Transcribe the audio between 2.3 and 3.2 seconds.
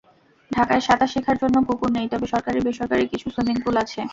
সরকারি-বেসরকারি